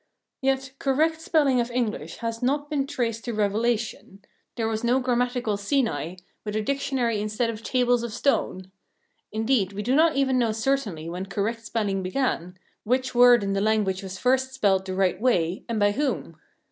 [0.41, 4.23] Yet correct spelling of English has not been traced to revelation;
[4.55, 8.71] there was no grammatical Sinai, with a dictionary instead of tables of stone.
[9.31, 13.61] Indeed, we do not even know certainly when correct spelling began, which word in the
[13.61, 16.35] language was first spelt the right way, and by whom.